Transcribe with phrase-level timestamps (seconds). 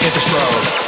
[0.00, 0.87] hit the strobe.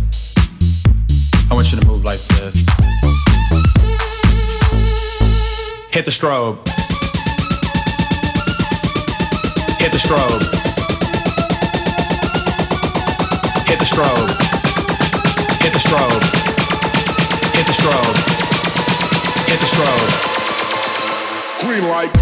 [1.51, 2.55] I want you to move like this.
[5.91, 6.65] Hit the strobe.
[9.77, 10.41] Hit the strobe.
[13.67, 14.31] Hit the strobe.
[15.61, 16.23] Hit the strobe.
[17.53, 18.15] Hit the strobe.
[19.49, 20.09] Hit the strobe.
[21.59, 22.20] Green light.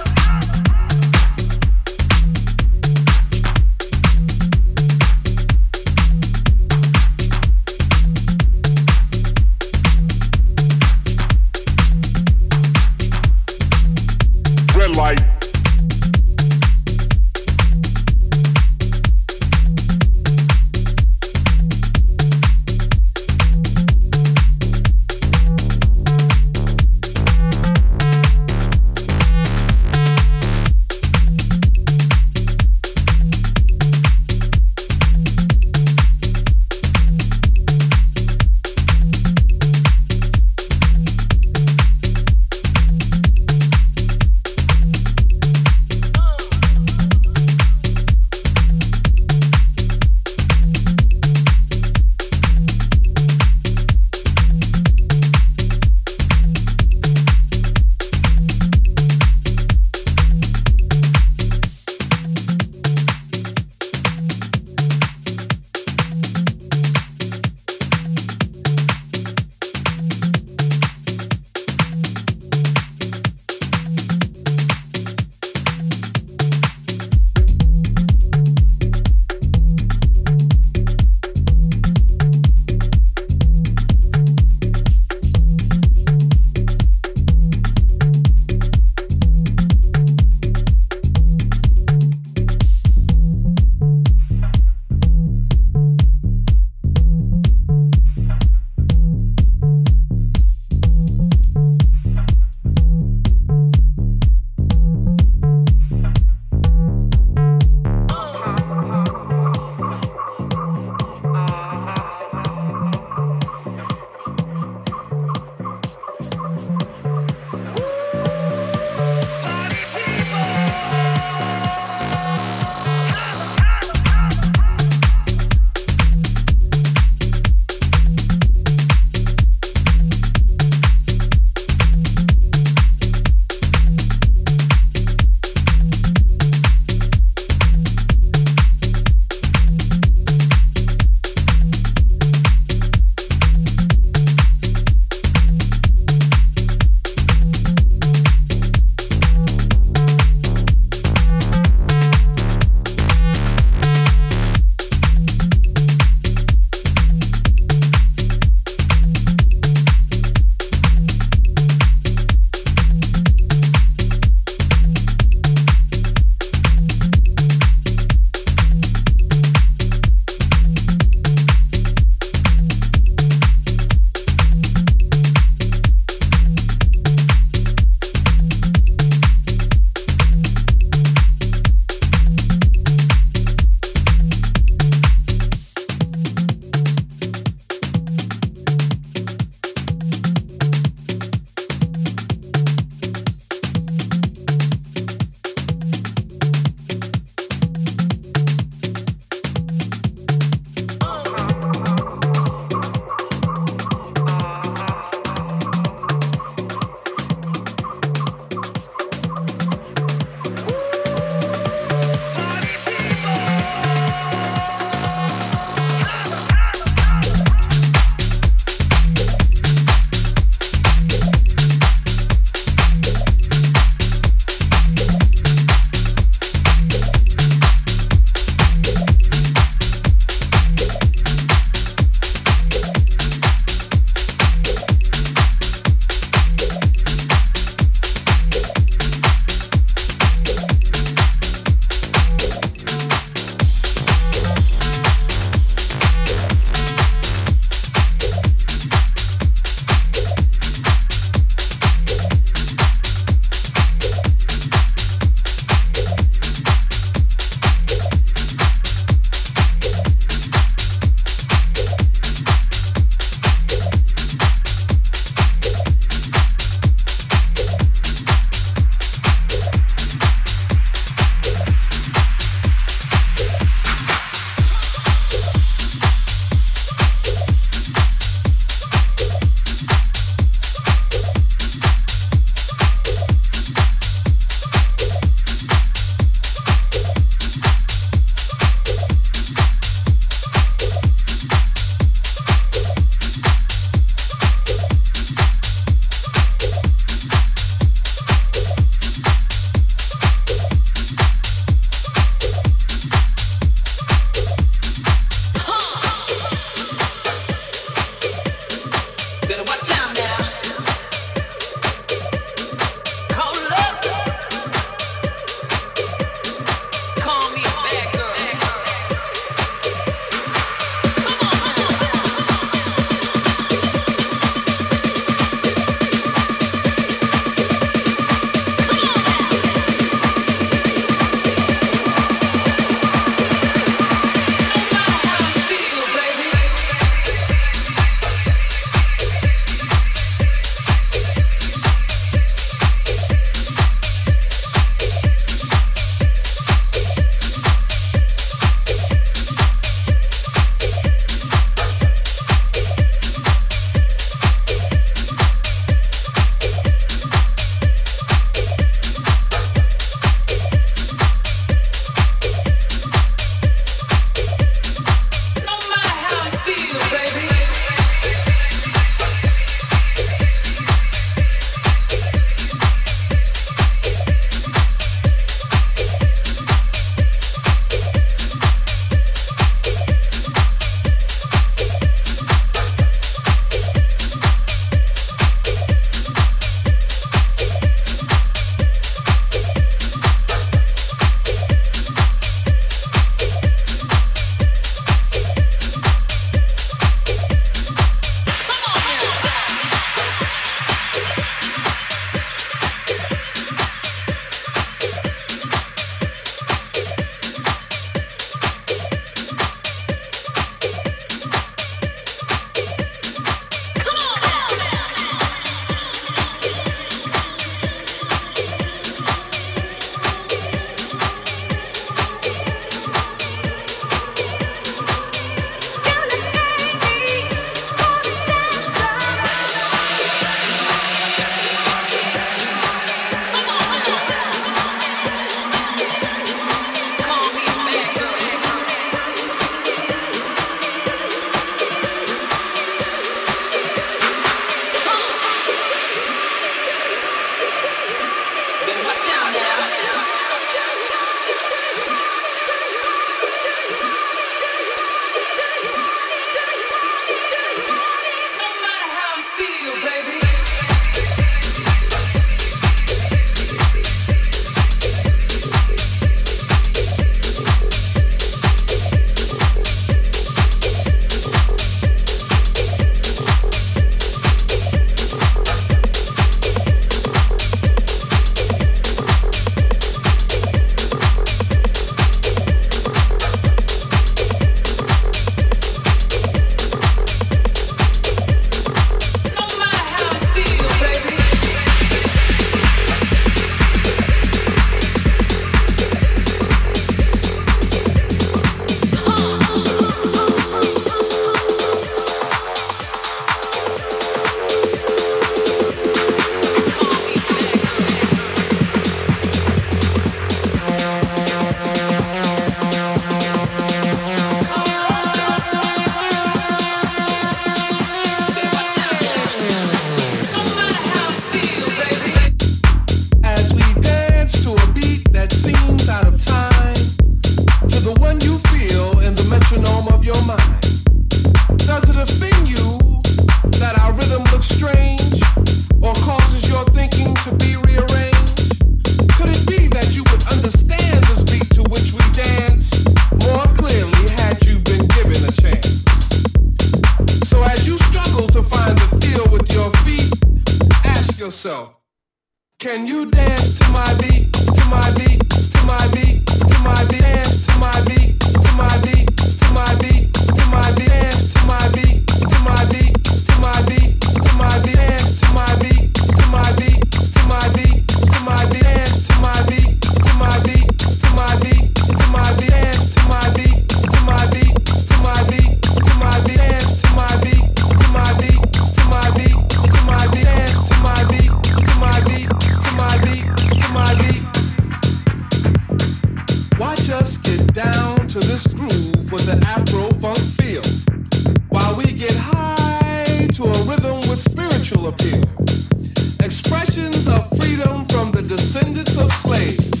[596.39, 600.00] Expressions of freedom from the descendants of slaves.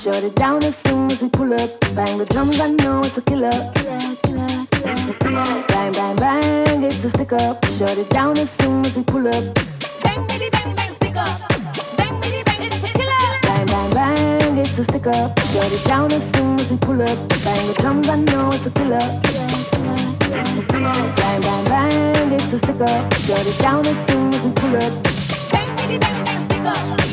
[0.00, 1.68] Shut it down as soon as we pull up.
[1.94, 3.52] Bang the drums, I know it's a killer.
[3.76, 4.92] Killer, killer, killer.
[4.96, 5.44] It's a killer.
[5.68, 7.62] Bang, bang, bang, it's a stick up.
[7.66, 9.44] Shut it down as soon as we pull up.
[10.00, 11.36] Bang, bitty, bang, bang, stick up.
[12.00, 13.24] Bang, bitty, bang, it's a killer.
[13.42, 15.38] Bang, bang, bang, it's a stick up.
[15.52, 17.18] Shut it down as soon as we pull up.
[17.44, 19.04] Bang the drums, I know it's a killer.
[19.04, 20.96] It's a killer.
[21.20, 23.04] Bang, bang, bang, it's a stick up.
[23.20, 24.92] Shut it down as soon as we pull up.
[25.52, 27.09] Bang, bitty, bang, bang, stick up.